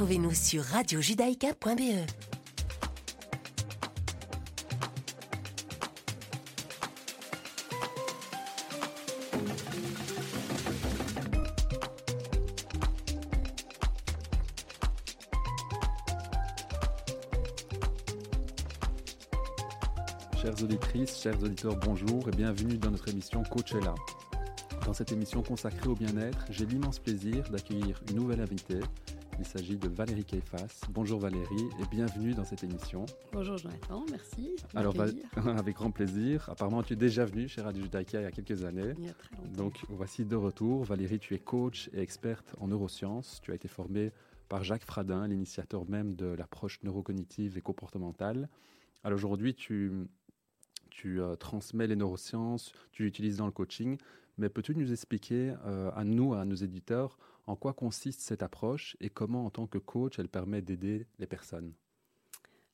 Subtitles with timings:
[0.00, 2.06] Retrouvez-nous sur radiojudaïka.be.
[20.40, 23.94] Chères auditrices, chers auditeurs, bonjour et bienvenue dans notre émission Coachella.
[24.86, 28.80] Dans cette émission consacrée au bien-être, j'ai l'immense plaisir d'accueillir une nouvelle invitée.
[29.40, 30.82] Il s'agit de Valérie Keifas.
[30.90, 33.06] Bonjour Valérie et bienvenue dans cette émission.
[33.32, 34.54] Bonjour Jonathan, merci.
[34.74, 34.94] Alors,
[35.46, 36.46] avec grand plaisir.
[36.50, 38.92] Apparemment, tu es déjà venue chez Radio Judaïka il y a quelques années.
[38.98, 39.50] Il y a très longtemps.
[39.56, 40.84] Donc, voici de retour.
[40.84, 43.40] Valérie, tu es coach et experte en neurosciences.
[43.42, 44.12] Tu as été formée
[44.50, 48.50] par Jacques Fradin, l'initiateur même de l'approche neurocognitive et comportementale.
[49.04, 49.90] Alors aujourd'hui, tu,
[50.90, 53.96] tu euh, transmets les neurosciences, tu l'utilises dans le coaching,
[54.36, 57.16] mais peux-tu nous expliquer euh, à nous, à nos éditeurs,
[57.50, 61.26] en quoi consiste cette approche et comment, en tant que coach, elle permet d'aider les
[61.26, 61.74] personnes?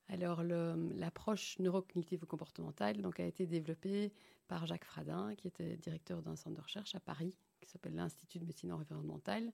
[0.07, 4.13] Alors, l'approche neurocognitive comportementale donc, a été développée
[4.47, 8.37] par Jacques Fradin, qui était directeur d'un centre de recherche à Paris, qui s'appelle l'Institut
[8.37, 9.51] de médecine environnementale,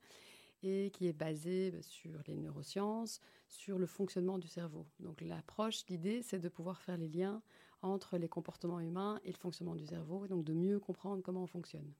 [0.61, 4.85] et qui est basé bah, sur les neurosciences, sur le fonctionnement du cerveau.
[4.99, 7.41] Donc, l'approche, l'idée, c'est de pouvoir faire les liens
[7.81, 11.43] entre les comportements humains et le fonctionnement du cerveau, et donc de mieux comprendre comment
[11.43, 11.93] on fonctionne.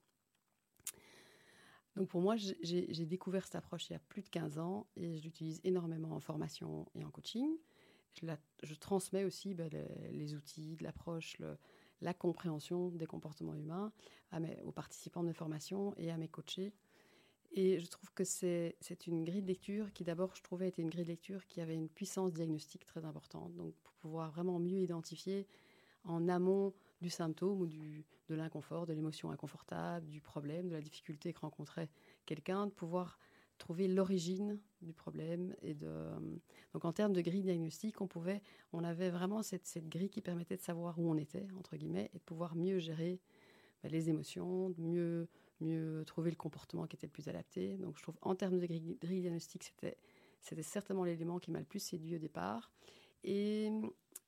[1.96, 5.18] Donc pour moi, j'ai- découvert cette approche il y a plus de 15 ans et
[5.18, 7.58] je l'utilise énormément en formation et en coaching.
[8.14, 11.38] Je, transmets aussi ben, les, les outils l'approche,
[12.02, 13.92] la compréhension des comportements humains
[14.64, 16.74] aux participants de mes formations et à mes coachés.
[17.56, 20.90] Et je trouve que c'est une grille de lecture qui d'abord, je trouvais, était une
[20.90, 23.56] grille de lecture qui avait une puissance diagnostique très importante.
[23.56, 25.48] Donc pour pouvoir vraiment mieux identifier
[26.04, 30.82] en amont du symptôme ou du, de l'inconfort, de l'émotion inconfortable, du problème, de la
[30.82, 31.90] difficulté que rencontrait
[32.26, 33.20] quelqu'un, de pouvoir
[33.60, 35.56] trouver l'origine du problème.
[35.62, 35.90] Et de...
[36.74, 40.22] Donc en termes de grille diagnostique, on, pouvait, on avait vraiment cette, cette grille qui
[40.22, 43.22] permettait de savoir où on était, entre guillemets, et de pouvoir mieux gérer
[43.84, 45.28] ben, les émotions, de mieux,
[45.60, 47.78] mieux trouver le comportement qui était le plus adapté.
[47.78, 49.98] Donc je trouve en termes de grille, grille diagnostique, c'était,
[50.42, 52.72] c'était certainement l'élément qui m'a le plus séduit au départ.
[53.24, 53.72] Et,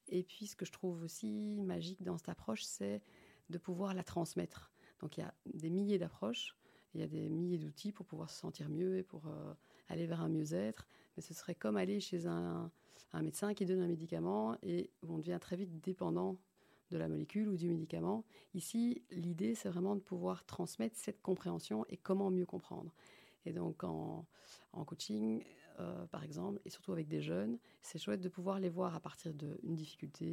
[0.09, 3.01] et puis, ce que je trouve aussi magique dans cette approche, c'est
[3.49, 4.71] de pouvoir la transmettre.
[4.99, 6.55] Donc, il y a des milliers d'approches,
[6.93, 9.53] il y a des milliers d'outils pour pouvoir se sentir mieux et pour euh,
[9.89, 10.88] aller vers un mieux-être.
[11.15, 12.71] Mais ce serait comme aller chez un,
[13.21, 16.38] médecin qui donne un médicament et on devient très vite dépendant
[16.91, 18.25] de la molécule ou du médicament.
[18.53, 22.94] Ici, l'idée, c'est vraiment de pouvoir transmettre cette compréhension et comment mieux comprendre.
[23.45, 24.25] Et donc, en
[24.85, 25.44] coaching,
[25.80, 29.00] euh, par exemple, et surtout avec des jeunes, c'est chouette de pouvoir les voir à
[29.00, 30.25] partir d'une difficulté,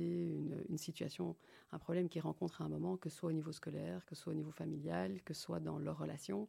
[0.69, 1.37] une, situation,
[1.73, 4.23] un problème qu'ils rencontrent à un moment, que ce soit au niveau scolaire, que ce
[4.23, 6.49] soit au niveau familial, que ce soit dans leur relation,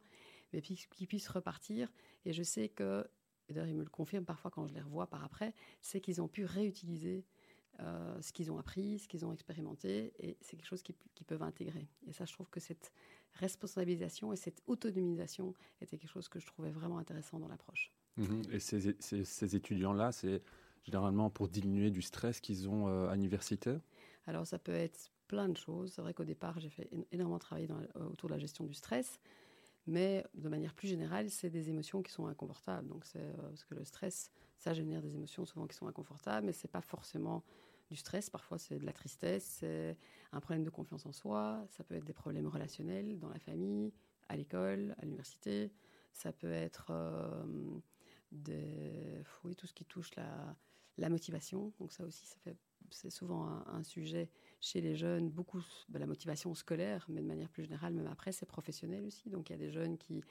[0.52, 1.92] mais puis qu'ils puissent repartir.
[2.24, 3.04] Et je sais que,
[3.48, 6.28] d'ailleurs ils me le confirment parfois quand je les revois par après, c'est qu'ils ont
[6.28, 7.24] pu réutiliser
[7.80, 11.42] euh, ce qu'ils ont appris, ce qu'ils ont expérimenté, et c'est quelque chose qu'ils peuvent
[11.42, 11.88] intégrer.
[12.06, 12.92] Et ça, je trouve que cette
[13.32, 17.92] responsabilisation et cette autonomisation était quelque chose que je trouvais vraiment intéressant dans l'approche.
[18.16, 18.42] Mhm.
[18.52, 20.42] Et ces, ces- ces étudiants-là, c'est
[20.84, 23.78] généralement pour diminuer du stress qu'ils ont euh, à l'université
[24.26, 25.92] Alors, ça peut être plein de choses.
[25.92, 28.74] C'est vrai qu'au départ, j'ai fait énormément travailler dans, euh, autour de la gestion du
[28.74, 29.20] stress.
[29.86, 32.88] Mais de manière plus générale, c'est des émotions qui sont inconfortables.
[32.88, 36.46] Donc, c'est euh, parce que le stress, ça génère des émotions souvent qui sont inconfortables,
[36.46, 37.44] mais c'est pas forcément
[37.90, 38.30] du stress.
[38.30, 39.96] Parfois, c'est de la tristesse, c'est
[40.32, 41.64] un problème de confiance en soi.
[41.70, 43.92] Ça peut être des problèmes relationnels dans la famille,
[44.28, 45.72] à l'école, à l'université.
[46.12, 46.92] Ça peut être
[48.34, 50.56] des, oui, tout ce qui touche la,
[50.98, 51.72] la motivation.
[51.78, 52.56] Donc ça aussi, ça fait,
[52.90, 54.30] c'est souvent un, sujet
[54.60, 58.32] chez les jeunes, beaucoup ben, la motivation scolaire, mais de manière plus générale, même après,
[58.32, 59.30] c'est professionnel aussi.
[59.30, 60.22] Donc il y a des jeunes qui,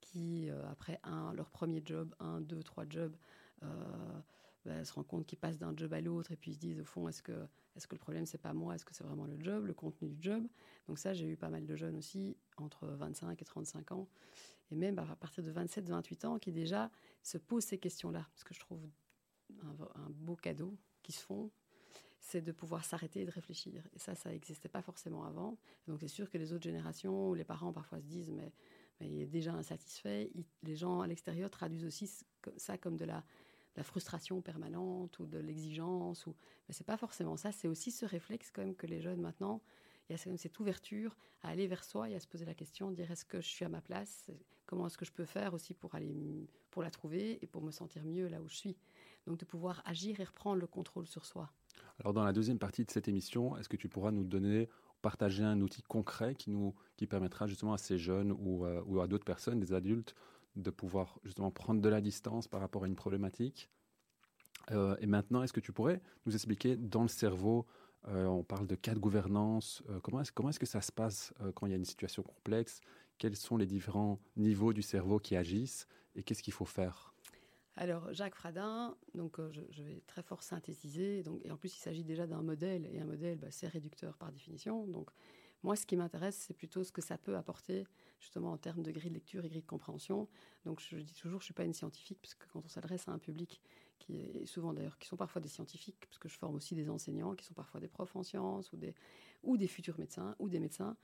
[0.00, 3.16] qui euh, après un, leur premier job, un, deux, trois jobs,
[3.62, 4.20] euh,
[4.64, 6.80] ben, se rendent compte qu'ils passent d'un job à l'autre et puis ils se disent
[6.80, 7.46] au fond, est-ce que,
[7.76, 10.08] est-ce que le problème c'est pas moi, est-ce que c'est vraiment le job, le contenu
[10.08, 10.46] du job?
[10.88, 14.08] Donc ça, j'ai eu pas mal de jeunes aussi, entre 25 et 35 ans,
[14.70, 16.90] et même à partir de 27-28 ans, qui déjà
[17.22, 18.26] se posent ces questions-là.
[18.32, 18.80] Parce que je trouve
[19.62, 21.50] un, beau cadeau qui se font,
[22.18, 23.86] c'est de pouvoir s'arrêter et de réfléchir.
[23.94, 25.56] Et ça, ça n'existait pas forcément avant.
[25.86, 28.52] Donc c'est sûr que les autres générations, les parents parfois se disent, mais,
[29.00, 30.32] il est déjà insatisfait,
[30.62, 32.24] les gens à l'extérieur traduisent aussi ce-
[32.56, 33.22] ça comme de la,
[33.76, 36.26] la frustration permanente ou de l'exigence.
[36.26, 36.34] Ou...
[36.66, 37.52] Mais c'est pas forcément ça.
[37.52, 39.60] C'est aussi ce réflexe quand même que les jeunes maintenant,
[40.08, 42.90] il y a cette- ouverture à aller vers soi et à se poser la question,
[42.90, 44.30] dire est-ce que je suis à ma place?
[44.66, 47.70] Comment est-ce que je peux faire aussi pour aller pour la trouver et pour me
[47.70, 48.76] sentir mieux là où je suis?
[49.26, 51.52] Donc de pouvoir agir et reprendre le contrôle sur soi.
[52.00, 54.68] Alors dans la deuxième partie de cette émission, est-ce que tu pourras nous donner,
[55.02, 59.00] partager un outil concret qui nous qui permettra justement à ces jeunes ou, euh, ou
[59.00, 60.14] à d'autres personnes, des adultes,
[60.56, 63.70] de pouvoir justement prendre de la distance par rapport à une problématique?
[64.70, 67.66] Euh, et maintenant, est-ce que tu pourrais nous expliquer dans le cerveau,
[68.08, 71.66] euh, on parle de cas de gouvernance, euh, comment est-ce que ça se passe quand
[71.66, 72.80] il y a une situation complexe?
[73.18, 75.88] Quels sont les différents niveaux du cerveau qui agissent?
[76.14, 77.14] Et qu'est-ce qu'il faut faire?
[77.76, 81.22] Alors, Jacques Fradin, donc, je, vais très fort synthétiser.
[81.22, 84.16] Donc, et en plus, il s'agit déjà d'un modèle, et un modèle, bah, c'est réducteur
[84.16, 84.86] par définition.
[84.86, 85.10] Donc,
[85.62, 87.86] moi, ce qui m'intéresse, c'est plutôt ce que ça peut apporter,
[88.18, 90.28] justement, en termes de grille de lecture et grille de compréhension.
[90.64, 93.08] Donc, je dis toujours, je ne suis pas une scientifique, parce que quand on s'adresse
[93.08, 93.60] à un public
[93.98, 96.88] qui est souvent d'ailleurs, qui sont parfois des scientifiques, parce que je forme aussi des
[96.90, 98.94] enseignants qui sont parfois des profs en sciences ou des,
[99.42, 100.96] ou des futurs médecins ou des médecins.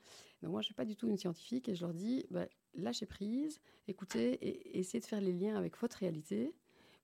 [0.42, 2.46] Donc moi, je ne suis pas du tout une scientifique et je leur dis, bah,
[2.74, 6.54] lâchez prise, écoutez et, essayez de faire les liens avec votre réalité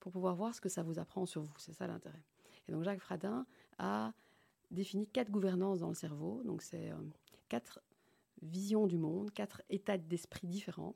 [0.01, 1.55] pour pouvoir voir ce que ça vous apprend sur vous.
[1.59, 2.23] C'est ça l'intérêt.
[2.69, 3.47] Et donc Jacques Fradin
[3.79, 4.13] a
[4.71, 6.43] défini quatre gouvernances dans le cerveau.
[6.45, 6.97] Donc c'est euh,
[7.49, 7.81] quatre
[8.43, 10.95] visions du monde, quatre états d'esprit différents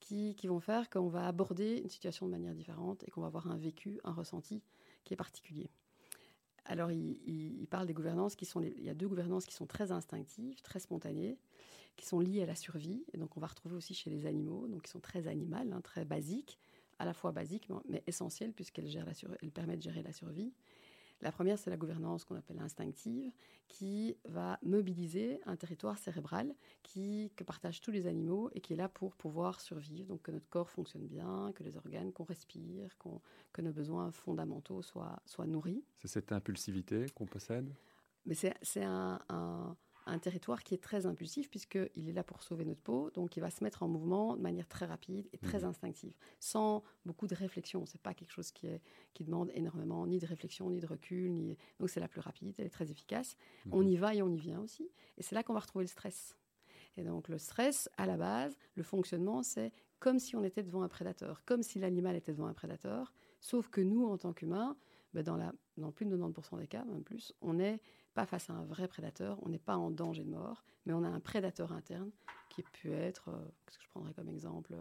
[0.00, 3.50] qui, vont faire qu'on va aborder une situation de manière différente et qu'on va avoir
[3.50, 4.62] un vécu, un ressenti
[5.04, 5.68] qui est particulier.
[6.64, 8.60] Alors, il, parle des gouvernances qui sont.
[8.60, 11.38] il y a deux gouvernances qui sont très instinctives, très spontanées,
[11.96, 13.04] qui sont liées à la survie.
[13.12, 15.80] Et donc, on va retrouver aussi chez les animaux, donc qui sont très animales, hein,
[15.80, 16.58] très basiques,
[16.98, 18.90] à la fois basiques, mais essentielles, puisqu'elles
[19.54, 20.52] permettent de gérer la survie.
[21.22, 23.32] La première, c'est la gouvernance qu'on appelle instinctive,
[23.68, 28.76] qui va mobiliser un territoire cérébral qui, que partagent tous les animaux et qui est
[28.76, 32.96] là pour pouvoir survivre, donc que notre corps fonctionne bien, que les organes, qu'on respire,
[33.52, 35.82] que nos besoins fondamentaux soient, soient nourris.
[35.98, 37.74] C'est cette impulsivité qu'on possède?
[38.26, 39.76] Mais c'est un, un
[40.18, 43.50] territoire qui est très impulsif puisqu'il est là pour sauver notre peau, donc il va
[43.50, 45.66] se mettre en mouvement de manière très rapide et très mhm.
[45.66, 47.84] instinctive, sans beaucoup de réflexion.
[47.86, 48.80] C'est pas quelque chose qui, est,
[49.14, 51.56] qui demande énormément ni de réflexion, ni de recul, ni...
[51.80, 53.36] donc c'est la plus rapide, elle est très efficace.
[53.72, 53.88] On mhm.
[53.88, 56.36] y va et on y vient aussi, et c'est là qu'on va retrouver le stress.
[56.96, 60.82] Et donc le stress, à la base, le fonctionnement, c'est comme si on était devant
[60.82, 64.76] un prédateur, comme si l'animal était devant un prédateur, sauf que nous, en tant qu'humains,
[65.14, 67.80] ben dans, la, dans plus de 90% des cas, même plus, on est
[68.16, 71.04] pas face à un vrai prédateur, on n'est pas en danger de mort, mais on
[71.04, 72.10] a un prédateur interne
[72.48, 74.74] qui peut être, euh, ce que je prendrais comme exemple,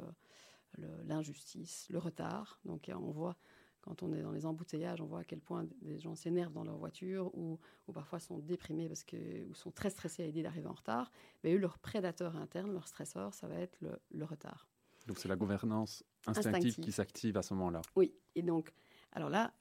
[0.80, 2.62] euh, l'injustice, le, retard.
[2.64, 3.36] Donc on voit,
[3.82, 6.64] quand on est dans les embouteillages, on voit à quel point des gens s'énervent dans
[6.64, 7.60] leur voiture ou,
[7.90, 11.12] ou, parfois sont déprimés parce que, ou sont très stressés à l'idée d'arriver en retard.
[11.44, 14.70] Mais eux, leur prédateur interne, leur stresseur, ça va être le, le retard.
[15.08, 16.80] Donc c'est la gouvernance instinctive.
[16.80, 17.82] qui s'active à ce moment-là.
[17.98, 18.72] Oui, et donc,
[19.12, 19.54] alors là,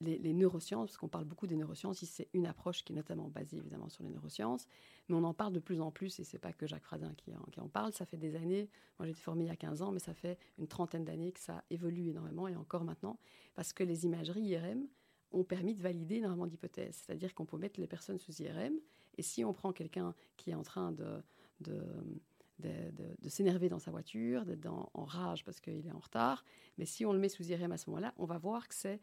[0.00, 3.56] les, neurosciences, parce qu'on parle beaucoup des neurosciences, c'est une approche qui est notamment basée
[3.56, 4.66] évidemment sur les neurosciences,
[5.08, 7.32] mais on en parle de plus en plus, et c'est pas que Jacques Fradin qui
[7.34, 9.92] en, parle, ça fait des années, moi j'ai été formée il y a 15 ans,
[9.92, 13.18] mais ça fait une trentaine d'années que ça évolue énormément, et encore maintenant,
[13.54, 14.86] parce que les imageries IRM
[15.32, 18.74] ont permis de valider énormément d'hypothèses, c'est-à-dire qu'on peut mettre les personnes sous IRM,
[19.16, 21.22] et si on prend quelqu'un qui est en train de,
[21.60, 26.44] de s'énerver dans sa voiture, d'être en rage parce qu'il est en retard.
[26.78, 29.00] Mais si on le met sous IRM à ce moment-là, on va voir que c'est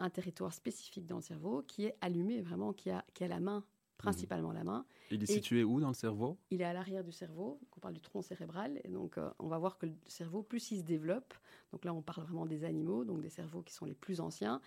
[0.00, 3.40] un territoire spécifique dans le cerveau qui est allumé vraiment, qui a, qui a la
[3.40, 3.64] main,
[3.96, 4.86] principalement la main.
[5.10, 6.38] Il est situé où dans le cerveau?
[6.50, 9.48] Il est à l'arrière du cerveau, on parle du tronc cérébral, et donc euh, on
[9.48, 11.34] va voir que le cerveau, plus il se développe,
[11.72, 14.60] donc là on parle vraiment des animaux, donc des cerveaux qui sont les plus anciens,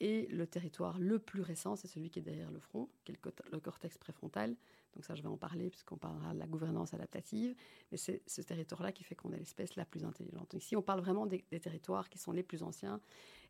[0.00, 3.18] et le territoire le plus récent, c'est celui qui est derrière le front, qui est
[3.52, 4.56] le, cortex préfrontal.
[4.94, 7.54] Donc ça, je vais en parler puisqu'on parlera de la gouvernance adaptative.
[7.90, 10.54] Mais c'est ce territoire-là qui fait qu'on est l'espèce la plus intelligente.
[10.54, 13.00] Ici, on parle vraiment des, des territoires qui sont les plus anciens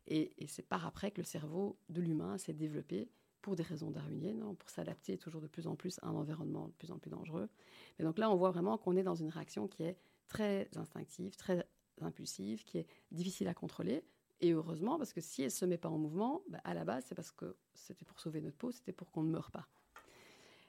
[0.07, 3.09] et, c'est par après que le cerveau de l'humain s'est développé
[3.41, 6.67] pour des raisons darwiniennes, hein, pour s'adapter toujours de plus en plus à un environnement
[6.67, 7.49] de plus en plus dangereux.
[7.97, 9.97] Mais donc là, on voit vraiment qu'on est dans une réaction qui est
[10.27, 11.67] très instinctive, très
[12.01, 14.03] impulsive, qui est difficile à contrôler.
[14.39, 16.83] Et heureusement, parce que si elle ne se met pas en mouvement, bah, à la
[16.85, 19.67] base, c'est parce que c'était pour sauver notre peau, c'était pour qu'on ne meure pas.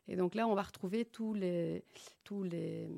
[0.09, 1.85] Et donc là, on va retrouver tous les,
[2.25, 2.89] tous les,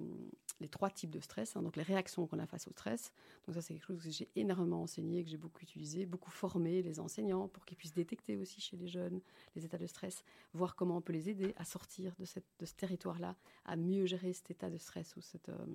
[0.61, 3.13] les trois types de stress, hein, donc les réactions qu'on a face au stress.
[3.47, 6.83] Donc ça, c'est quelque chose que j'ai énormément enseigné, que j'ai beaucoup utilisé, beaucoup formé
[6.83, 9.21] les enseignants pour qu'ils puissent détecter aussi chez les jeunes
[9.55, 12.67] les états de stress, voir comment on peut les aider à sortir de, cette, de
[12.67, 15.67] ce territoire-là, à mieux gérer cet état de stress ou cette, euh,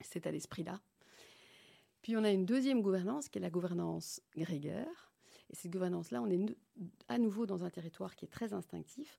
[0.00, 0.80] cet état d'esprit-là.
[2.02, 5.12] Puis on a une deuxième gouvernance qui est la gouvernance grégaire.
[5.50, 6.56] Et cette gouvernance-là, on est
[7.08, 9.18] à nouveau dans un territoire qui est très instinctif,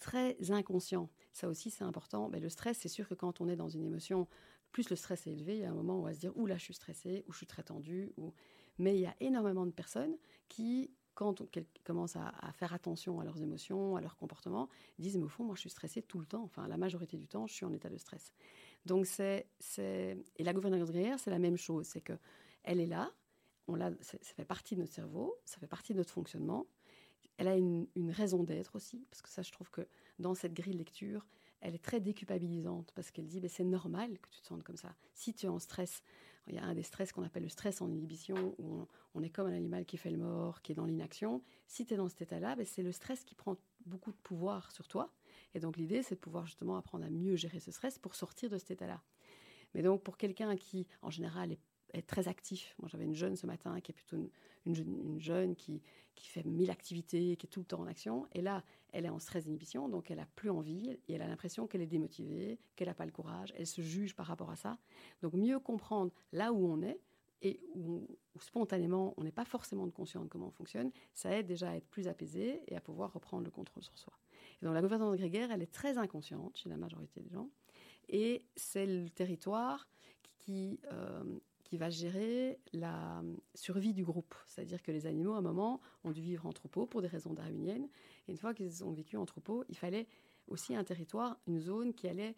[0.00, 1.08] très inconscient.
[1.32, 2.28] Ça aussi, c'est important.
[2.28, 4.26] Mais le stress, c'est sûr que quand on est dans une émotion,
[4.72, 6.36] plus le stress est élevé, il y a un moment où on va se dire,
[6.36, 8.12] ou là, je suis stressé, ou je suis très tendu.
[8.16, 8.32] Ou...
[8.78, 10.16] Mais il y a énormément de personnes
[10.48, 11.48] qui, quand on
[11.84, 15.54] commence à, faire attention à leurs émotions, à leur comportement, disent, mais au fond, moi,
[15.54, 16.42] je suis stressé tout le temps.
[16.42, 18.32] Enfin, la majorité du temps, je suis en état de stress.
[18.86, 19.46] Donc, c'est...
[19.78, 21.86] Et la gouvernance guerrière, c'est la même chose.
[21.86, 22.14] C'est que
[22.62, 23.10] elle est là,
[23.68, 26.66] on ça fait partie de notre cerveau, ça fait partie de notre fonctionnement
[27.40, 29.80] elle a une, raison d'être aussi, parce que ça, je trouve que
[30.18, 31.26] dans cette grille de lecture,
[31.62, 34.76] elle est très déculpabilisante, parce qu'elle dit, ben, c'est normal que tu te sentes comme
[34.76, 34.94] ça.
[35.14, 36.02] Si tu es en stress,
[36.48, 39.30] il y a un des stress qu'on appelle le stress en inhibition, où on, est
[39.30, 41.42] comme un animal qui fait le mort, qui est dans l'inaction.
[41.66, 43.56] Si tu es dans cet état-là, ben, c'est le stress qui prend
[43.86, 45.10] beaucoup de pouvoir sur toi.
[45.54, 48.50] Et donc l'idée, c'est de pouvoir justement apprendre à mieux gérer ce stress pour sortir
[48.50, 49.02] de cet état-là.
[49.72, 51.60] Mais donc pour quelqu'un qui, en général, est
[51.92, 52.74] est très actif.
[52.78, 54.16] Moi, j'avais une jeune ce matin qui est plutôt
[54.66, 55.82] une, jeune, qui,
[56.14, 58.26] qui, fait mille activités, qui est tout le temps en action.
[58.32, 61.28] Et là, elle est en stress d'inhibition, donc elle a plus envie et elle a
[61.28, 63.52] l'impression qu'elle est démotivée, qu'elle n'a pas le courage.
[63.56, 64.78] Elle se juge par rapport à ça.
[65.22, 67.00] Donc, mieux comprendre là où on est
[67.42, 68.06] et où,
[68.38, 71.88] spontanément on n'est pas forcément conscient de comment on fonctionne, ça aide déjà à être
[71.88, 74.12] plus apaisé et à pouvoir reprendre le contrôle sur soi.
[74.60, 77.48] Et donc la gouvernance grégaire, elle est très inconsciente chez la majorité des gens,
[78.08, 79.88] et c'est le territoire
[80.38, 81.38] qui, euh,
[81.70, 83.22] qui va gérer la
[83.54, 84.34] survie du groupe.
[84.44, 87.32] C'est-à-dire que les animaux, à un moment, ont dû vivre en troupeau pour des raisons
[87.32, 87.88] darwiniennes.
[88.26, 90.08] Et une fois qu'ils ont vécu en troupeau, il fallait
[90.48, 92.34] aussi un territoire, une zone qui allait,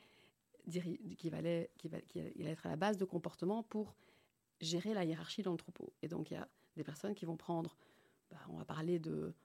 [0.68, 3.94] qui allait, qui allait être à la base de comportement pour
[4.60, 5.94] gérer la hiérarchie dans le troupeau.
[6.02, 6.46] Et donc, il y a
[6.76, 7.78] des personnes qui vont prendre,
[8.30, 9.00] bah, on va parler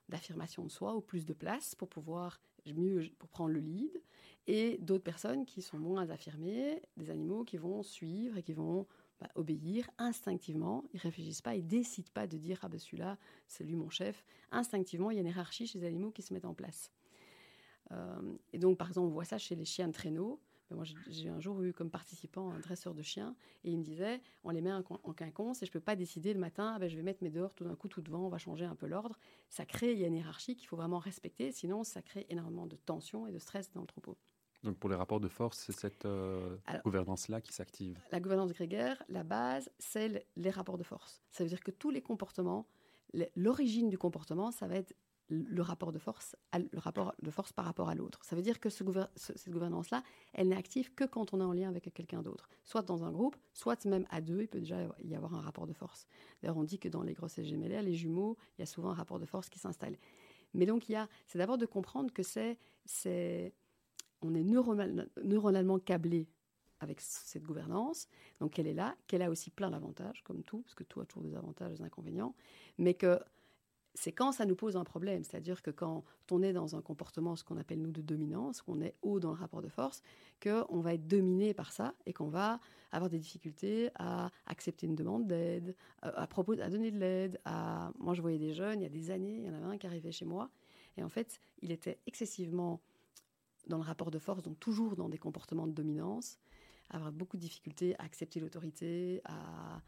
[0.09, 4.01] d'affirmation de, soi, ou plus de place pour pouvoir mieux, pour prendre le lead,
[4.47, 8.85] et d'autres personnes qui sont moins affirmées, des animaux qui vont suivre et qui vont
[9.19, 10.83] bah, obéir instinctivement.
[10.93, 14.23] Ils réfléchissent pas, ils décident pas de dire ah ben celui-là c'est lui mon chef.
[14.51, 16.91] Instinctivement, il y a une hiérarchie chez les animaux qui se mettent en place.
[17.91, 20.39] Euh, et donc par exemple, on voit ça chez les chiens de traîneau.
[20.69, 24.21] Moi, j'ai un jour eu comme participant un dresseur de chiens et il me disait
[24.43, 24.83] on les met en,
[25.13, 27.63] quinconce et je peux pas décider le matin ben, je vais mettre mes dehors tout
[27.63, 29.17] d'un coup tout devant, on va changer un peu l'ordre.
[29.49, 32.67] Ça crée il y a une hiérarchie qu'il faut vraiment respecter, sinon ça crée énormément
[32.67, 34.17] de tension et de stress dans le troupeau.
[34.63, 37.99] Donc pour les rapports de force, c'est cette euh, gouvernance-là qui s'active.
[38.11, 41.21] La gouvernance grégaire, la base, c'est les rapports de force.
[41.29, 42.67] Ça veut dire que tous les comportements,
[43.35, 44.93] l'origine du comportement, ça va être
[45.29, 48.23] le rapport de force, le rapport de force par rapport à l'autre.
[48.23, 51.67] Ça veut dire que cette gouvernance-là, elle n'est active que quand on est en lien
[51.67, 54.41] avec quelqu'un d'autre, soit dans un groupe, soit même à deux.
[54.41, 56.07] Il peut déjà y avoir un rapport de force.
[56.41, 58.93] D'ailleurs, on dit que dans les grosses gémellaires, les jumeaux, il y a souvent un
[58.93, 59.97] rapport de force qui s'installe.
[60.53, 63.53] Mais donc, il y a, c'est d'abord de comprendre que c'est, c'est
[64.21, 66.27] on est neuronalement câblé
[66.79, 68.07] avec cette gouvernance,
[68.39, 71.05] donc qu'elle est là, qu'elle a aussi plein d'avantages, comme tout, parce que tout a
[71.05, 72.35] toujours des avantages et des inconvénients,
[72.77, 73.19] mais que
[73.95, 77.35] c'est quand ça nous pose un problème, c'est-à-dire que quand on est dans un comportement,
[77.35, 80.03] ce qu'on appelle nous de dominance, qu'on est haut dans le rapport de force,
[80.41, 82.59] qu'on va être dominé par ça et qu'on va
[82.91, 87.39] avoir des difficultés à accepter une demande d'aide, à, propos, à donner de l'aide.
[87.43, 87.91] À...
[87.97, 89.77] Moi, je voyais des jeunes, il y a des années, il y en avait un
[89.79, 90.51] qui arrivait chez moi,
[90.95, 92.81] et en fait, il était excessivement
[93.67, 96.39] dans le rapport de force, donc toujours dans des comportements de dominance,
[96.89, 99.81] avoir beaucoup de difficultés à accepter l'autorité, à,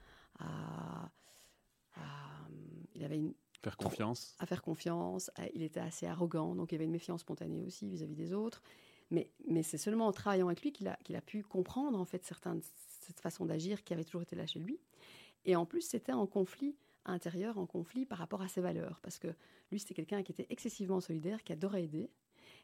[2.95, 5.31] il avait une faire confiance, à faire confiance.
[5.53, 8.61] il était assez arrogant, donc il y avait une méfiance spontanée aussi vis-à-vis des autres.
[9.11, 12.05] Mais, mais c'est seulement en travaillant avec lui qu'il a, qu'il a pu comprendre en
[12.05, 12.61] fait certaines
[13.09, 14.79] cette façon d'agir qui avait toujours été là chez lui.
[15.45, 19.17] Et en plus, c'était en conflit intérieur, en conflit par rapport à ses valeurs, parce
[19.17, 19.29] que
[19.71, 22.11] lui, c'était quelqu'un qui était excessivement solidaire, qui adorait aider,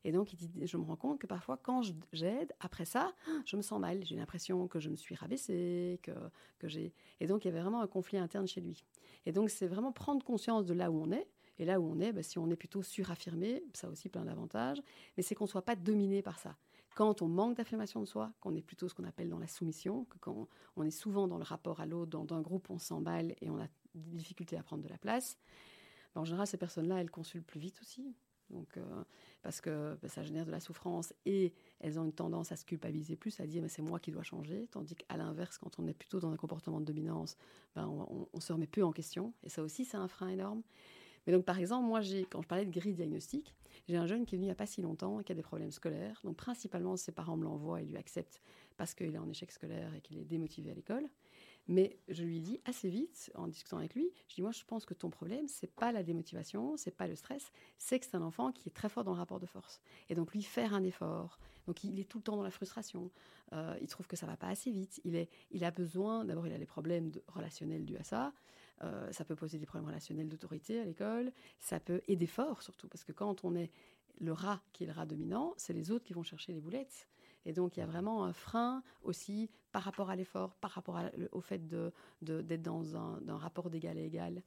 [0.05, 1.81] et donc, il dit, je me rends compte que parfois, quand
[2.13, 4.05] j'aide, après ça, je me sens mal.
[4.05, 6.12] J'ai l'impression que je me suis rabaissée, que,
[6.59, 6.93] que j'ai.
[7.19, 8.85] Et donc, il y avait vraiment un conflit interne chez lui.
[9.25, 11.27] Et donc, c'est vraiment prendre conscience de là où on est.
[11.57, 14.25] Et là où on est, bah, si on est plutôt suraffirmé, ça a aussi plein
[14.25, 14.79] d'avantages,
[15.17, 16.55] mais c'est qu'on ne soit pas dominé par ça.
[16.93, 20.05] Quand on manque d'affirmation de soi, qu'on est plutôt ce qu'on appelle dans la soumission,
[20.05, 23.33] que quand on est souvent dans le rapport à l'autre, dans un groupe, on s'emballe
[23.41, 25.39] et on a des difficultés à prendre de la place,
[26.13, 28.15] bah, en général, ces personnes-là, elles consultent plus vite aussi.
[28.50, 29.04] Donc, euh,
[29.42, 32.66] parce que bah, ça génère de la souffrance et elles ont une tendance à se
[32.66, 34.68] culpabiliser plus, à dire mais c'est moi qui dois changer.
[34.72, 37.38] Tandis qu'à l'inverse, quand on est plutôt dans un comportement de dominance,
[37.75, 39.34] ben, on, se remet peu en question.
[39.44, 40.62] Et ça aussi, c'est un frein énorme.
[41.25, 43.56] Mais donc, par exemple, moi, quand je parlais de grille diagnostique,
[43.88, 45.36] j'ai un jeune qui est venu il n'y a pas si longtemps et qui a
[45.36, 46.20] des problèmes scolaires.
[46.24, 48.42] Donc, principalement, ses parents me l'envoient et lui acceptent
[48.78, 51.10] parce qu'il est en échec scolaire et qu'il est démotivé à l'école.
[51.67, 54.86] Mais je lui dis assez vite, en discutant avec lui, je dis moi je pense
[54.86, 58.22] que ton problème c'est pas la démotivation, c'est pas le stress, c'est que c'est un
[58.22, 59.81] enfant qui est très fort dans le rapport de force.
[60.10, 63.10] Et donc lui faire un effort, donc il est tout le temps dans la frustration,
[63.53, 66.45] euh, il trouve que ça va pas assez vite, il est, il a besoin, d'abord
[66.45, 68.34] il a des problèmes relationnels dus à ça,
[68.84, 72.88] euh, ça peut poser des problèmes relationnels d'autorité à l'école, ça peut et d'effort surtout.
[72.88, 73.72] Parce que quand on est
[74.19, 77.07] le rat qui est le rat dominant, c'est les autres qui vont chercher les boulettes.
[77.46, 81.00] Et donc, il y a vraiment un frein aussi par rapport à l'effort, par rapport
[81.32, 84.42] au fait d'être de, dans un, rapport d'égal à égal.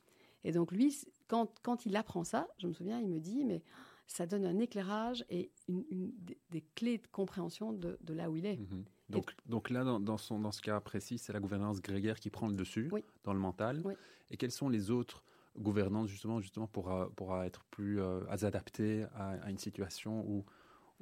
[0.45, 3.63] Et donc, lui, quand, quand il apprend ça, je me souviens, il me dit, mais
[4.07, 6.13] ça donne un éclairage et une,
[6.51, 8.57] des, clés de compréhension de, là où il est.
[8.57, 8.85] Mhm.
[9.11, 12.49] Donc, donc là, dans, son, dans ce cas précis, c'est la gouvernance grégaire qui prend
[12.49, 12.91] le dessus
[13.25, 13.83] dans le mental.
[14.31, 15.25] Et quelles sont les autres
[15.57, 20.45] gouvernances justement, justement pour, pour être plus euh, adaptées à, à, une situation où,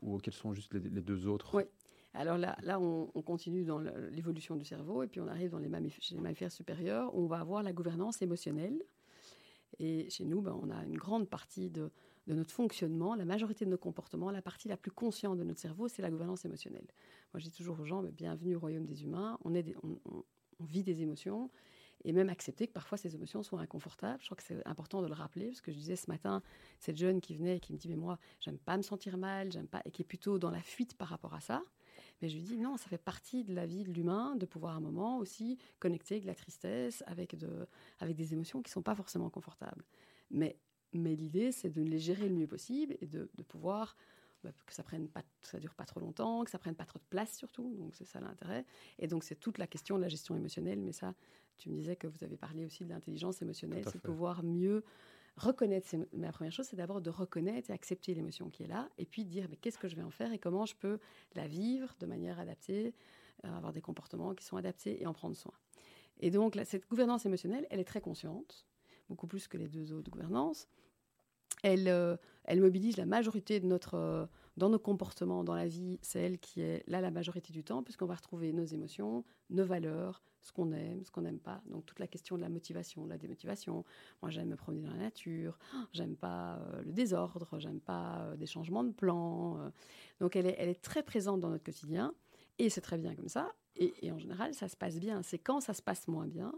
[0.01, 1.65] ou quelles sont juste les, les deux autres Oui.
[2.17, 5.91] Alors là, là on, continue dans l'évolution du cerveau et puis on arrive dans les
[6.01, 8.83] chez les mammifères supérieurs où on va avoir la gouvernance émotionnelle.
[9.79, 11.91] Et chez nous, ben, on a une grande partie de,
[12.27, 15.89] notre fonctionnement, la majorité de nos comportements, la partie la plus consciente de notre cerveau,
[15.89, 16.87] c'est la gouvernance émotionnelle.
[17.35, 19.53] Moi, je dis toujours aux gens, bienvenue au royaume des humains, on,
[20.59, 21.51] on vit des émotions
[22.05, 24.21] et même accepter que parfois ces émotions soient inconfortables.
[24.21, 26.43] Je crois que c'est important de le rappeler, parce que je disais ce matin,
[26.79, 29.51] cette jeune qui venait et qui me dit, mais moi, j'aime pas me sentir mal,
[29.51, 31.63] j'aime pas, et qui est plutôt dans la fuite par rapport à ça.
[32.23, 34.75] Mais je lui dis, non, ça fait partie de la vie de l'humain de pouvoir
[34.75, 37.67] à un moment aussi connecter avec la tristesse, avec, de,
[38.01, 39.85] avec des émotions qui sont pas forcément confortables.
[40.31, 40.57] Mais,
[40.93, 43.97] mais l'idée, c'est de les gérer le mieux possible et de, de pouvoir
[44.43, 46.99] bah, que ça prenne pas, ça dure pas trop longtemps, que ça prenne pas trop
[46.99, 47.75] de place surtout.
[47.75, 48.65] Donc c'est ça l'intérêt.
[48.99, 50.81] Et donc c'est toute la question de la gestion émotionnelle.
[50.81, 51.15] Mais ça,
[51.59, 54.85] tu me disais que vous avez parlé aussi de l'intelligence émotionnelle, c'est de pouvoir mieux
[55.37, 55.89] reconnaître.
[56.13, 59.05] Mais la première chose, c'est d'abord de reconnaître et accepter l'émotion qui est là, et
[59.05, 60.99] puis dire mais qu'est-ce que je vais en faire et comment je peux
[61.35, 62.95] la vivre de manière adaptée,
[63.45, 65.55] euh, avoir des comportements qui sont adaptés et en prendre soin.
[66.21, 68.67] Et donc cette gouvernance émotionnelle, elle est très consciente,
[69.09, 70.69] beaucoup plus que les deux autres gouvernances.
[71.63, 75.99] Elle, euh, elle mobilise la majorité de notre, euh, dans nos comportements dans la vie,
[76.03, 79.65] c'est elle qui est là la majorité du temps, puisqu'on va retrouver nos émotions, nos
[79.65, 81.63] valeurs, ce qu'on aime, ce qu'on n'aime pas.
[81.67, 83.85] Donc toute la question de la motivation, de la démotivation.
[84.23, 85.59] Moi, j'aime me promener dans la nature,
[85.93, 89.59] j'aime pas euh, le désordre, j'aime pas des changements de plan.
[90.21, 92.15] Donc elle est, très présente dans notre quotidien,
[92.59, 93.53] et c'est très bien comme ça.
[93.79, 95.23] Et en général, ça se passe bien.
[95.23, 96.55] C'est quand ça se passe moins bien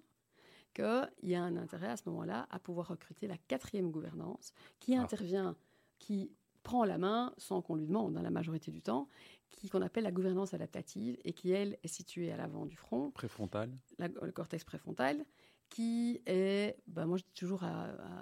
[0.78, 4.94] qu'il y a un intérêt à ce moment-là à pouvoir recruter la quatrième gouvernance qui
[4.94, 5.02] ah.
[5.02, 5.56] intervient,
[5.98, 6.30] qui
[6.62, 9.08] prend la main sans qu'on lui demande, dans hein, la majorité du temps,
[9.50, 13.10] qui qu'on appelle la gouvernance adaptative et qui, elle, est située à l'avant du front.
[13.10, 13.70] Préfrontal.
[13.98, 15.24] le cortex préfrontal,
[15.68, 17.62] qui est, ben moi je dis toujours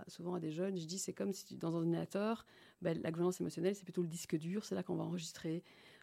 [0.09, 2.47] souvent à des jeunes, je dis c'est comme si dans un ordinateur,
[2.83, 5.63] ben, la gouvernance émotionnelle c'est plutôt le disque dur, c'est là qu'on va enregistrer,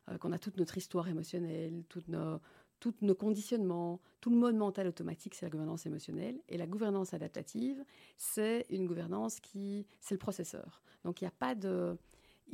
[0.10, 2.39] euh, qu'on a toute notre histoire émotionnelle, tous nos,
[2.83, 6.41] toutes nos conditionnements, tout le mode mental automatique, c'est la gouvernance émotionnelle.
[6.49, 7.81] Et la gouvernance adaptative,
[8.17, 10.81] c'est une gouvernance qui, c'est le processeur.
[11.05, 11.97] Donc il n'y a pas de,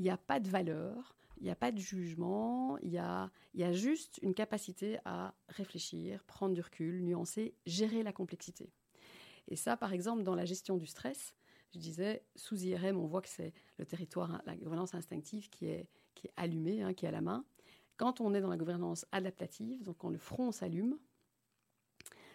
[0.08, 3.73] a pas de valeur, il n'y a pas de jugement, il y a, y a
[3.73, 8.69] juste une capacité à réfléchir, prendre du recul, nuancer, gérer la complexité.
[9.47, 11.34] Et ça, par exemple, dans la gestion du stress,
[11.73, 15.88] je disais, sous IRM, on voit que c'est le territoire, la gouvernance instinctive qui est,
[16.13, 17.43] qui est allumée, hein, qui est à la main.
[17.99, 20.97] Quand on est dans la gouvernance adaptative, donc quand le front s'allume,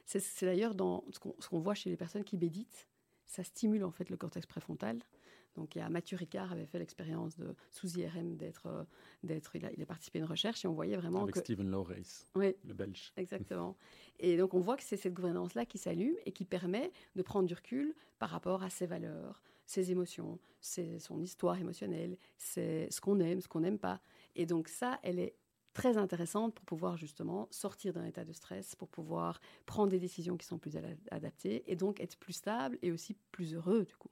[0.04, 2.86] c'est d'ailleurs dans ce qu'on voit chez les personnes qui méditent,
[3.24, 4.98] ça stimule en fait le cortex préfrontal.
[5.54, 8.84] Donc, il y a Mathieu Ricard avait fait l'expérience de sous IRM d'être, euh,
[9.22, 11.40] d'être, il a, il a, participé à une recherche et on voyait vraiment avec que
[11.40, 13.14] Stephen Lawrence, oui, le Belge.
[13.16, 13.74] Exactement.
[14.18, 17.46] et donc, on voit que c'est cette gouvernance-là qui s'allume et qui permet de prendre
[17.46, 23.00] du recul par rapport à ses valeurs, ses émotions, ses, son histoire émotionnelle, c'est ce
[23.00, 24.02] qu'on aime, ce qu'on n'aime pas.
[24.34, 25.36] Et donc, ça, elle est
[25.74, 30.36] très intéressante pour pouvoir justement sortir d'un état de stress, pour pouvoir prendre des décisions
[30.36, 30.76] qui sont plus
[31.10, 34.10] adaptées et donc être plus stable et aussi plus heureux du coup.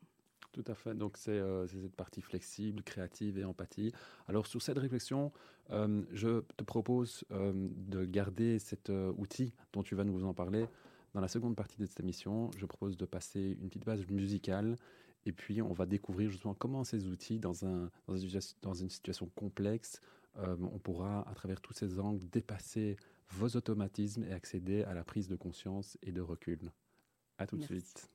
[0.53, 0.94] Tout à fait.
[0.94, 3.90] Donc, euh, c'est cette partie flexible, créative et empathie.
[4.29, 5.33] Alors, sur cette réflexion,
[5.70, 10.66] euh, je te propose euh, de garder cet outil dont tu vas nous en parler
[11.14, 12.51] dans la seconde partie de cette émission.
[12.59, 14.77] Je propose de passer une petite base musicale
[15.25, 20.01] et puis on va découvrir justement comment ces outils, dans une situation complexe,
[20.38, 22.97] euh, on pourra, à travers tous ces angles, dépasser
[23.31, 26.71] vos automatismes et accéder à la prise de conscience et de recul.
[27.38, 28.09] À tout de suite.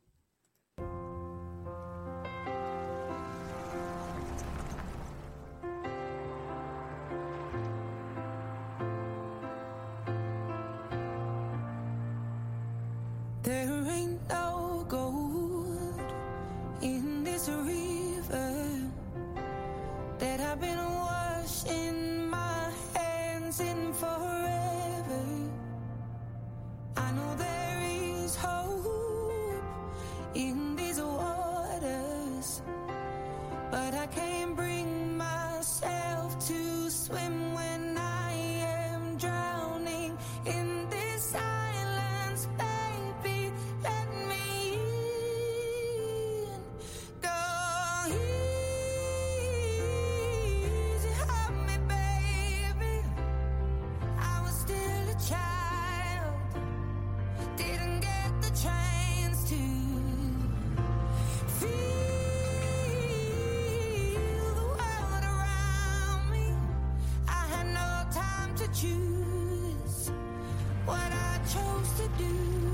[71.97, 72.66] to do.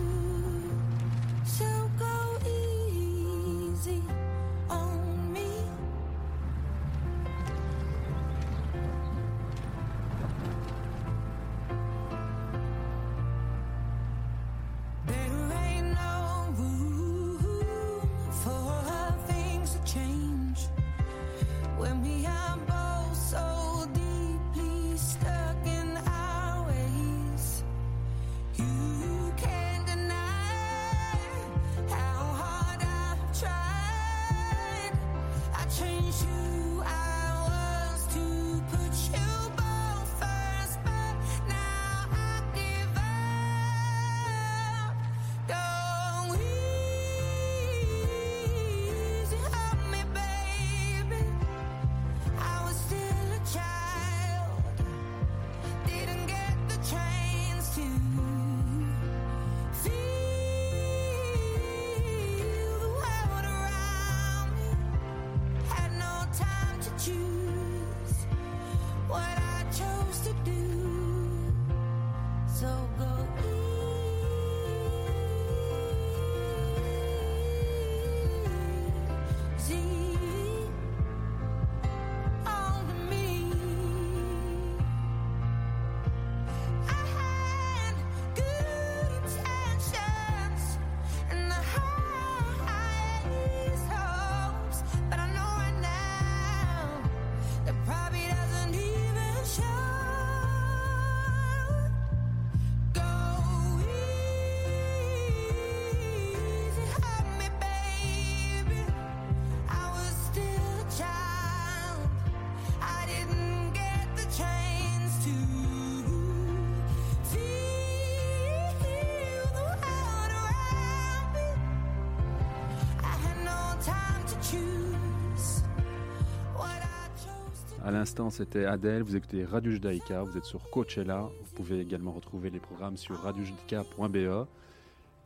[128.04, 129.02] L'instant, c'était Adèle.
[129.02, 130.24] Vous écoutez Radio Judaïka.
[130.24, 131.22] Vous êtes sur Coachella.
[131.22, 134.46] Vous pouvez également retrouver les programmes sur radiojudaïka.be.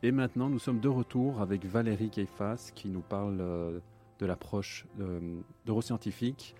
[0.04, 3.80] Et maintenant, nous sommes de retour avec Valérie Keifas qui nous parle euh,
[4.20, 6.54] de l'approche euh, neuroscientifique.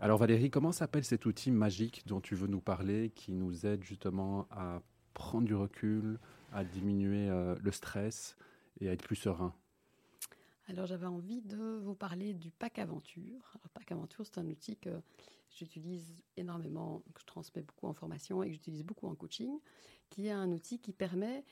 [0.00, 3.84] Alors Valérie, comment s'appelle cet outil magique dont tu veux nous parler qui nous aide
[3.84, 4.80] justement à
[5.12, 6.18] prendre du recul,
[6.54, 8.34] à diminuer euh, le stress
[8.80, 9.52] et à être plus serein?
[10.70, 13.52] Alors j'avais envie de vous parler du pack aventure.
[13.54, 15.02] Alors, pack aventure, c'est un outil que
[15.50, 19.58] j'utilise énormément, que je transmets beaucoup en formation et que j'utilise beaucoup en coaching,
[20.10, 21.44] qui est un outil qui permet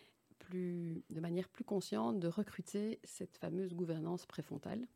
[0.50, 4.86] de manière plus consciente de recruter cette fameuse gouvernance préfrontale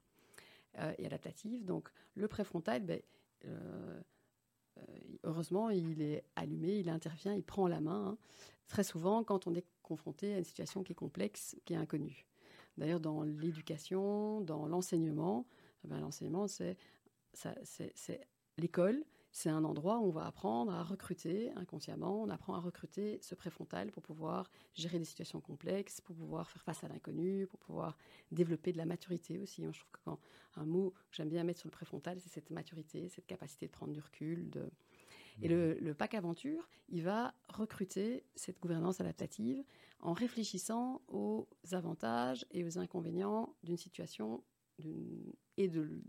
[0.78, 1.64] euh, et adaptative.
[1.64, 3.02] Donc le préfrontal, ben,
[3.44, 4.00] euh,
[4.78, 4.82] euh,
[5.24, 8.11] heureusement, il est allumé, il intervient, il prend la main.
[8.12, 8.18] Hein.
[8.68, 12.24] très souvent, quand on est confronté à une situation qui est complexe, qui est inconnue.
[12.78, 15.46] D'ailleurs, dans l'éducation, dans l'enseignement,
[15.85, 16.76] eh ben, l'enseignement, c'est
[18.58, 23.18] l'école, c'est un endroit où on va apprendre à recruter inconsciemment, on apprend à recruter
[23.22, 27.58] ce préfrontal pour pouvoir gérer des situations complexes, pour pouvoir faire face à l'inconnu, pour
[27.58, 27.96] pouvoir
[28.30, 29.62] développer de la maturité aussi.
[29.62, 30.18] je trouve que quand
[30.56, 33.72] un mot que j'aime bien mettre sur le préfrontal, c'est cette maturité, cette capacité de
[33.72, 34.50] prendre du recul.
[34.50, 34.70] De...
[35.40, 39.64] Et le, le pack aventure, il va recruter cette gouvernance adaptative
[40.03, 44.43] en réfléchissant aux avantages et aux inconvénients d'une situation
[45.57, 46.03] et de,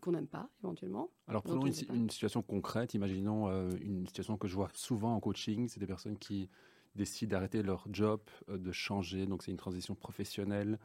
[0.00, 1.10] qu'on n'aime pas éventuellement.
[1.28, 5.68] Alors prenons une, situation concrète, imaginons euh, une situation que je vois souvent en coaching,
[5.68, 6.50] c'est des personnes qui
[6.96, 10.78] décident d'arrêter leur job, euh, de changer, donc c'est une transition professionnelle.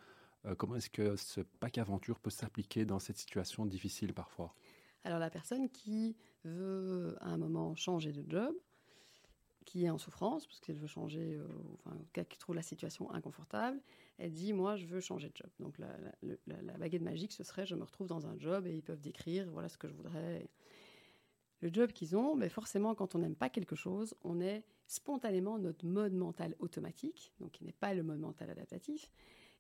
[0.46, 4.54] Euh, comment est-ce que ce pack aventure peut s'appliquer dans cette situation difficile parfois?
[5.06, 8.54] Alors la personne qui veut à un moment changer de job,
[9.64, 11.48] qui est en souffrance, parce qu'elle veut changer, euh,
[11.86, 13.82] enfin, qui trouve la situation inconfortable,
[14.18, 15.50] elle dit Moi, je veux changer de job.
[15.60, 19.02] Donc, la, baguette magique, ce serait Je me retrouve dans un job et ils peuvent
[19.02, 20.50] décrire voilà ce que je voudrais.
[21.62, 25.58] Le job qu'ils ont, mais forcément, quand on n'aime pas quelque chose, on est spontanément
[25.58, 29.10] notre mode mental automatique, donc qui n'est pas le mode mental adaptatif.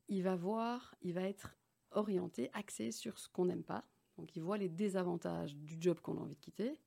[0.10, 1.56] Il va voir, il va être
[1.92, 3.86] orienté, axé sur ce qu'on n'aime pas.
[4.18, 6.78] Donc, il voit les désavantages du job qu'on a envie de quitter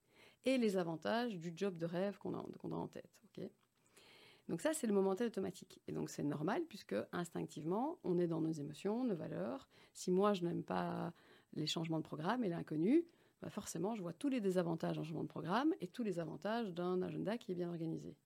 [0.47, 3.11] et les avantages du job de rêve qu'on a, en tête.
[4.49, 5.83] donc ça, c'est le momental automatique.
[5.89, 9.69] Et donc c'est normal puisque instinctivement, on est dans nos émotions, nos valeurs.
[9.93, 11.13] Si moi, je n'aime pas
[11.55, 13.05] les changements de programme et l'inconnu,
[13.43, 16.73] bah forcément, je vois tous les désavantages d'un changement de programme et tous les avantages
[16.73, 18.17] d'un agenda qui est bien organisé.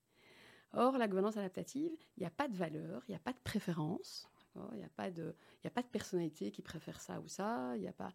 [0.72, 3.40] Or, la gouvernance adaptative, il n'y a pas de valeur, il n'y a pas de
[3.42, 4.30] préférence,
[4.72, 7.86] il n'y a, pas de, a pas de personnalité qui préfère ça ou ça, il
[7.86, 8.12] a pas...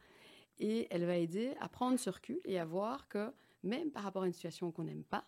[0.57, 3.33] Et elle va aider à prendre ce recul et à voir que
[3.65, 5.28] même par rapport à une situation qu'on n'aime pas,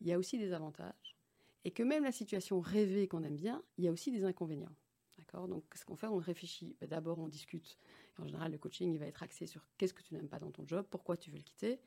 [0.00, 1.16] il y a aussi des avantages.
[1.64, 4.74] Et que même la situation rêvée qu'on aime bien, il y a aussi des inconvénients.
[5.18, 5.48] D'accord?
[5.48, 6.76] Donc, ce qu'on fait, on réfléchit.
[6.80, 7.78] Ben, d'abord, on discute.
[8.18, 10.50] en général, le coaching, il va être axé sur qu'est-ce que tu n'aimes pas dans
[10.50, 11.80] ton job, pourquoi tu veux le quitter.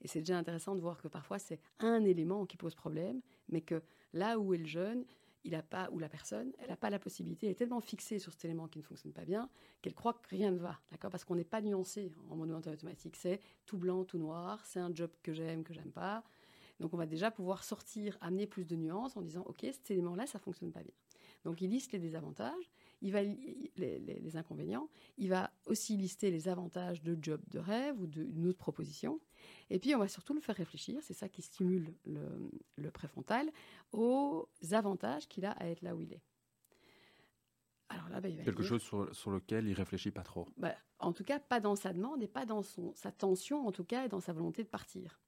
[0.00, 3.60] Et c'est déjà intéressant de voir que parfois, c'est un élément qui pose problème, mais
[3.60, 5.04] que là où est le jeune,
[5.44, 8.18] il a pas, ou la personne, elle n'a pas la possibilité, elle est tellement fixée
[8.18, 9.48] sur cet élément qui ne fonctionne pas bien,
[9.80, 11.10] qu'elle croit que rien ne va, d'accord?
[11.10, 14.94] Parce qu'on n'est pas nuancé en mental automatique, c'est tout blanc, tout noir, c'est un
[14.94, 16.22] job que j'aime, que j'aime pas.
[16.80, 20.26] Donc on va déjà pouvoir sortir, amener plus de nuances en disant, ok, cet élément-là,
[20.26, 20.94] ça fonctionne pas bien.
[21.44, 26.48] Donc il liste les désavantages, il va les, les, inconvénients, il va aussi lister les
[26.48, 29.20] avantages de job de rêve ou d'une autre proposition.
[29.70, 33.50] Et puis on va surtout le faire réfléchir, c'est ça qui stimule le, le préfrontal,
[33.92, 36.22] aux avantages qu'il a à être là où il est.
[37.88, 40.48] Alors là, bah, il va Quelque chose sur, sur, lequel il réfléchit pas trop.
[40.56, 43.72] Bah, en tout cas, pas dans sa demande et pas dans son, sa tension, en
[43.72, 45.20] tout cas, et dans sa volonté de partir.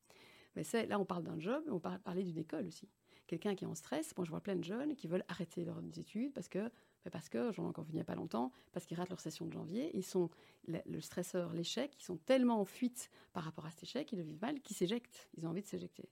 [0.57, 2.89] Mais là, on parle d'un job, mais on parle parler d'une école aussi.
[3.27, 5.83] Quelqu'un qui est en stress, moi je vois plein de jeunes qui veulent arrêter leurs
[5.99, 6.71] études parce que
[7.11, 9.21] parce que, j'en ai encore vu il n'y a pas longtemps, parce qu'ils ratent leur
[9.21, 10.31] session de janvier, ils sont,
[10.67, 14.25] le, stresseur, l'échec, ils sont tellement en fuite par rapport à cet échec, ils le
[14.25, 16.09] vivent mal, qu'ils s'éjectent, ils ont envie de s'éjecter.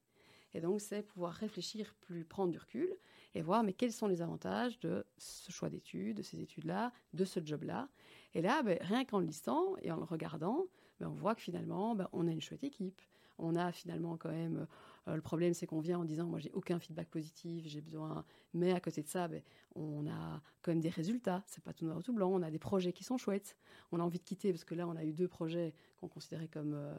[0.55, 2.95] Et donc, c'est pouvoir réfléchir plus, prendre du recul
[3.35, 7.25] et voir, mais quels sont les avantages de ce choix d'études, de ces études-là, de
[7.25, 7.89] ce job-là?
[8.35, 10.67] Et là, ben, rien qu'en le listant et en le regardant,
[11.01, 13.01] ben, on voit que finalement, ben, on a une chouette équipe.
[13.39, 14.67] On a finalement quand même
[15.09, 18.25] euh, le problème, c'est qu'on vient en disant, moi, j'ai aucun feedback positif, j'ai besoin.
[18.55, 19.43] Mais à côté de ça, ben,
[19.75, 21.43] on a quand même des résultats.
[21.47, 22.31] C'est pas tout noir ou tout blanc.
[22.33, 23.57] On a des projets qui sont chouettes.
[23.91, 26.49] On a envie de quitter parce que là, on a eu deux projets qu'on considérait
[26.49, 26.95] comme euh,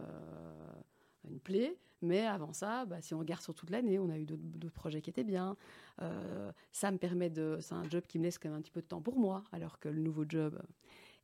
[1.30, 1.78] une plaie.
[2.02, 5.02] Mais avant ça, bah, si on regarde sur toute l'année, on a eu d'autres projets
[5.02, 5.56] qui étaient bien.
[6.02, 7.58] Euh, ça me permet de.
[7.62, 9.46] C'est un job qui me laisse quand même un petit peu de temps pour moi,
[9.54, 10.62] alors que le nouveau job.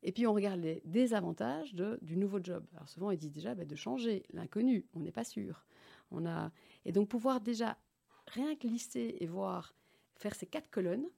[0.02, 2.64] Et puis on regarde les désavantages de, du nouveau job.
[2.74, 4.86] Alors souvent, ils disent déjà bah, de changer l'inconnu.
[4.94, 5.66] On n'est pas sûr.
[6.10, 6.50] On a
[6.84, 7.78] et donc pouvoir déjà
[8.26, 9.74] rien que lister et voir
[10.16, 11.08] faire ces quatre colonnes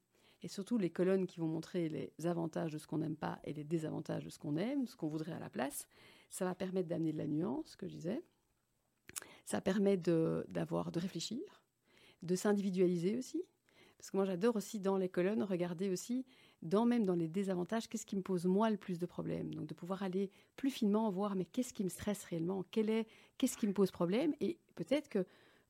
[0.42, 3.52] et surtout les colonnes qui vont montrer les avantages de ce qu'on n'aime pas et
[3.52, 5.86] les désavantages de ce qu'on aime, ce qu'on voudrait à la place,
[6.30, 8.22] ça va permettre d'amener de la nuance, ce que je disais.
[9.44, 11.62] Ça permet d'avoir, de réfléchir,
[12.22, 13.42] de s'individualiser aussi.
[13.98, 16.24] Parce que moi, j'adore aussi dans les colonnes regarder aussi,
[16.62, 19.54] dans, même dans les désavantages, qu'est-ce qui me pose moi le plus de problèmes.
[19.54, 22.64] Donc de pouvoir aller plus finement voir, mais qu'est-ce qui me stresse réellement?
[22.72, 24.34] Qu'est-ce qui me pose problème?
[24.40, 25.24] Et peut-être que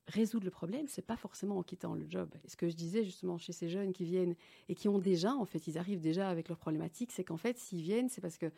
[0.08, 2.34] résoudre le problème, c'est pas forcément en quittant le job.
[2.44, 4.34] Et ce que je disais justement chez ces jeunes qui viennent
[4.68, 7.58] et qui ont déjà, en fait, ils arrivent déjà avec leurs problématiques, c'est qu'en fait,
[7.58, 8.50] s'ils viennent, c'est parce que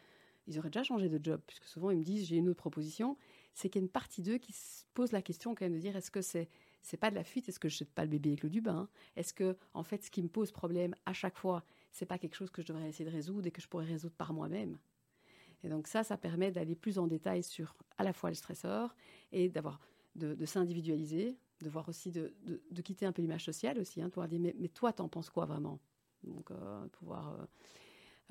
[0.47, 3.17] ils auraient déjà changé de job, puisque souvent ils me disent j'ai une autre proposition.
[3.55, 5.79] C'est qu'il y a une partie d'eux qui se pose la question quand même de
[5.79, 6.49] dire est-ce que c'est
[6.83, 8.61] c'est pas de la fuite, est-ce que je jette pas le bébé avec l'eau du
[8.61, 8.89] bain?
[9.17, 12.35] Est-ce que en fait ce qui me pose problème à chaque fois, c'est pas quelque
[12.35, 14.79] chose que je devrais essayer de résoudre et que je pourrais résoudre par moi-même?
[15.63, 18.95] Et donc ça, ça permet d'aller plus en détail sur à la fois le stresseur
[19.33, 19.81] et d'avoir
[20.17, 24.11] de, s'individualiser, de voir aussi de, de, quitter un peu l'image sociale aussi, hein, de
[24.11, 25.81] pouvoir dire mais, toi t'en penses quoi vraiment?
[26.23, 27.45] Donc euh, pouvoir euh,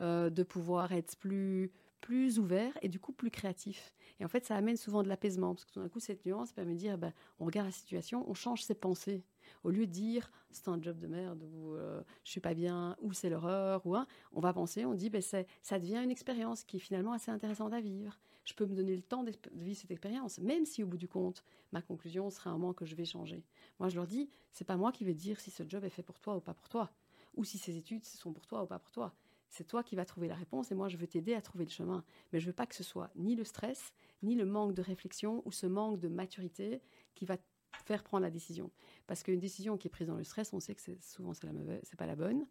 [0.02, 3.94] euh, de pouvoir être plus plus ouvert et du coup plus créatif.
[4.20, 6.52] Et en fait, ça amène souvent de l'apaisement, parce que tout d'un coup, cette nuance
[6.52, 9.24] permet de dire, ben, on regarde la situation, on change ses pensées.
[9.64, 11.78] Au lieu de dire, c'est un job de merde, ou
[12.26, 15.22] je suis pas bien, ou c'est l'horreur, ou hein, on va penser, on dit, ben,
[15.22, 18.20] ça devient une expérience qui est finalement assez intéressante à vivre.
[18.44, 21.08] Je peux me donner le temps de vivre cette expérience, même si au bout du
[21.08, 23.44] compte, ma conclusion sera un moment que je vais changer.
[23.80, 26.04] Moi, je leur dis, c'est pas moi qui vais dire si ce job est fait
[26.04, 26.92] pour toi ou pas pour toi,
[27.36, 29.16] ou si ces études sont pour toi ou pas pour toi
[29.54, 31.70] c'est toi qui vas trouver la réponse et moi je veux t'aider à trouver le
[31.70, 32.04] chemin.
[32.32, 35.44] Mais je veux pas que ce soit ni le stress, ni le manque de réflexion
[35.46, 36.82] ou ce manque de maturité
[37.14, 37.38] qui va
[37.86, 38.72] faire prendre la décision.
[39.08, 41.46] Parce qu'une décision qui est prise dans le stress, on sait que c'est, souvent c'est
[41.46, 42.46] la mauvaise, c'est pas la bonne.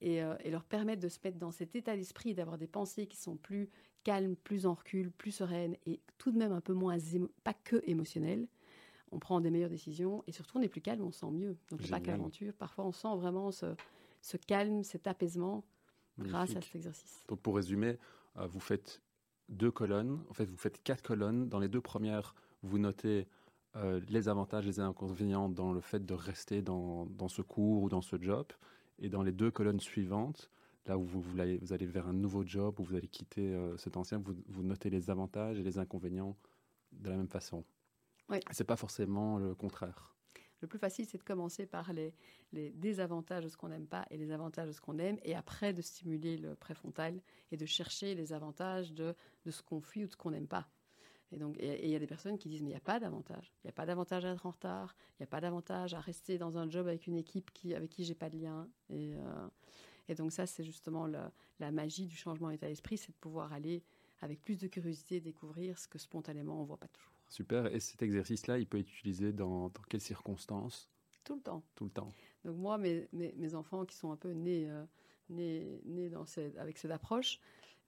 [0.00, 3.06] Et, euh, et, leur permettre de se mettre dans cet état d'esprit, d'avoir des pensées
[3.06, 3.68] qui sont plus
[4.04, 7.54] calmes, plus en recul, plus sereines et tout de même un peu moins, émo- pas
[7.54, 8.46] que émotionnelles.
[9.10, 11.56] On prend des meilleures décisions et surtout on est plus calme, on se sent mieux.
[11.70, 12.52] Donc pas qu'aventure.
[12.54, 13.74] Parfois on sent vraiment ce,
[14.20, 15.64] ce calme, cet apaisement
[16.18, 17.24] grâce à cet exercice.
[17.28, 17.96] Donc pour résumer,
[18.36, 19.02] euh, vous faites
[19.48, 21.48] deux colonnes, en fait vous faites quatre colonnes.
[21.48, 23.26] Dans les deux premières, vous notez
[23.78, 27.82] euh, les avantages et les inconvénients dans le fait de rester dans, dans, ce cours
[27.82, 28.46] ou dans ce job.
[28.98, 30.50] Et dans les deux colonnes suivantes,
[30.86, 33.54] là où vous, vous, allez, vous allez, vers un nouveau job, où vous allez quitter
[33.54, 36.36] euh, cet ancien, vous, vous, notez les avantages et les inconvénients
[36.92, 37.64] de la même façon.
[38.28, 38.38] Oui.
[38.50, 40.14] C'est pas forcément le contraire.
[40.60, 42.12] Le plus facile, c'est de commencer par les,
[42.52, 45.36] les désavantages de ce qu'on n'aime pas et les avantages de ce qu'on aime, et
[45.36, 47.20] après de stimuler le préfrontal
[47.52, 49.14] et de chercher les avantages de,
[49.44, 50.68] de ce qu'on fuit ou de ce qu'on n'aime pas.
[51.30, 53.52] Et donc, il y a des personnes qui disent mais il n'y a pas d'avantage.
[53.62, 54.96] Il n'y a pas d'avantage à être en retard.
[55.12, 57.90] Il n'y a pas d'avantage à rester dans un job avec une équipe qui, avec
[57.90, 58.68] qui j'ai pas de lien.
[58.88, 59.48] Et, euh,
[60.08, 63.52] et donc ça, c'est justement la, la, magie du changement d'état d'esprit, c'est de pouvoir
[63.52, 63.82] aller
[64.20, 67.12] avec plus de curiosité découvrir ce que spontanément on voit pas toujours.
[67.28, 67.66] Super.
[67.74, 70.88] Et cet exercice-là, il peut être utilisé dans, dans, quelles circonstances?
[71.24, 71.62] Tout le temps.
[71.74, 72.14] Tout le temps.
[72.44, 74.84] Donc moi, mes, mes, mes enfants qui sont un peu nés, euh,
[75.28, 77.38] nés, nés dans cette, avec cette approche,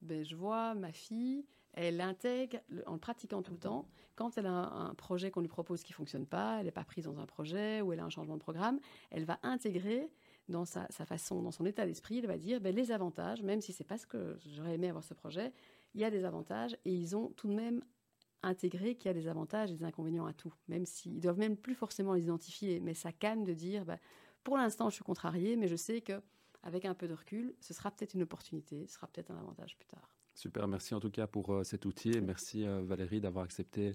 [0.03, 4.46] ben, je vois ma fille, elle intègre, en le pratiquant tout le temps, quand elle
[4.46, 7.20] a un, projet qu'on lui propose qui ne fonctionne pas, elle n'est pas prise dans
[7.20, 8.80] un projet ou elle a un changement de programme,
[9.11, 10.11] elle va intégrer
[10.48, 13.72] dans sa, façon, dans son état d'esprit, elle va dire ben, les avantages, même si
[13.72, 15.52] c'est pas ce que j'aurais aimé avoir ce projet,
[15.94, 17.83] il y a des avantages et ils ont tout de même
[18.42, 21.56] intégré qu'il y a des avantages et des inconvénients à tout, même s'ils doivent même
[21.56, 23.98] plus forcément les identifier, mais ça calme de dire ben,
[24.42, 26.20] pour l'instant je suis contrarié, mais je sais que
[26.62, 29.76] avec un peu de recul, ce sera peut-être une opportunité, ce sera peut-être un avantage
[29.78, 30.11] plus tard.
[30.40, 33.94] Super, merci en tout cas pour euh, cet outil et merci euh, Valérie d'avoir accepté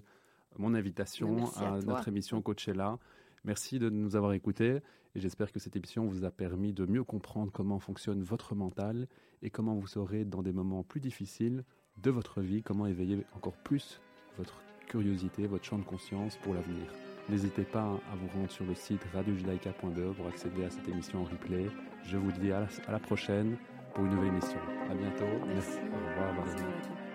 [0.56, 3.00] mon invitation à, à notre émission Coachella.
[3.42, 4.78] Merci de nous avoir écoutés
[5.16, 9.08] et j'espère que cette émission vous a permis de mieux comprendre comment fonctionne votre mental
[9.42, 11.64] et comment vous saurez dans des moments plus difficiles
[12.00, 14.00] de votre vie, comment éveiller encore plus
[14.38, 16.86] votre curiosité, votre champ de conscience pour l'avenir.
[17.28, 21.24] N'hésitez pas à vous rendre sur le site radiojudaïka.be pour accéder à cette émission en
[21.24, 21.66] replay.
[22.04, 23.56] Je vous dis à la, à la prochaine
[23.96, 24.58] pour une nouvelle émission.
[24.90, 25.24] À bientôt.
[25.46, 25.70] Merci.
[25.72, 25.78] Merci.
[25.90, 27.05] Au revoir.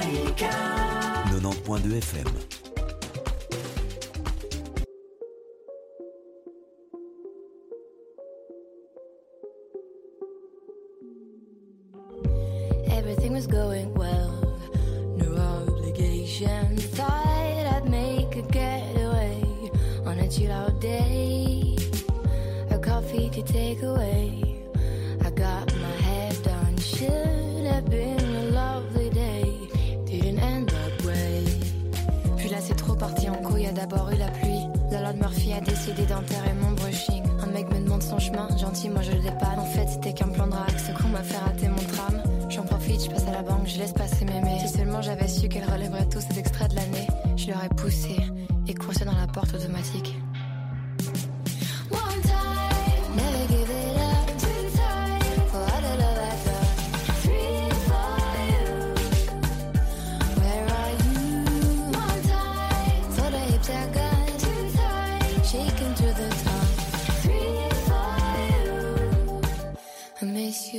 [0.00, 0.44] Merci.
[1.30, 2.59] 90.2 FM.
[33.72, 34.66] D'abord eu la pluie.
[34.90, 37.22] La Lord Murphy a décidé d'enterrer mon brushing.
[37.40, 39.58] Un mec me demande son chemin, gentil, moi je le dépanne.
[39.58, 42.22] En fait, c'était qu'un plan de ce qu'on m'a fait rater mon tram.
[42.48, 44.58] J'en profite, je passe à la banque, je laisse passer mémé.
[44.60, 47.06] Si seulement j'avais su qu'elle relèverait tous ces extraits de l'année,
[47.36, 48.16] je l'aurais poussé
[48.66, 50.16] et coursé dans la porte automatique.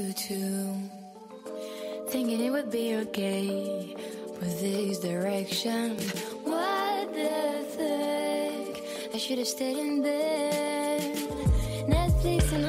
[0.02, 0.76] You too.
[2.10, 3.96] Thinking it would be okay
[4.40, 5.98] with this direction.
[6.44, 7.30] What the
[7.76, 9.14] fuck?
[9.14, 11.02] I should have stayed in bed.
[11.88, 12.66] Netflix and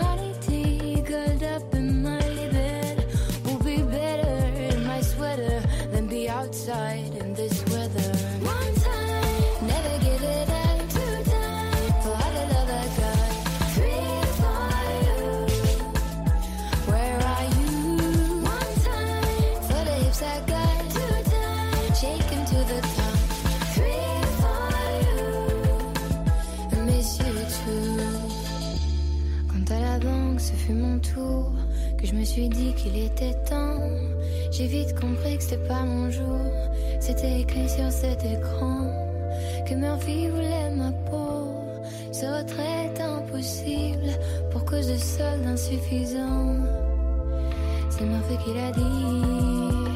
[32.03, 33.79] je me suis dit qu'il était temps.
[34.50, 36.40] J'ai vite compris que c'était pas mon jour.
[37.00, 38.90] C'était écrit sur cet écran
[39.69, 41.55] que Murphy voulait ma peau.
[42.13, 44.11] Ce retrait est impossible
[44.50, 46.57] pour cause de soldes insuffisants.
[47.90, 49.92] C'est Murphy qui l'a dit.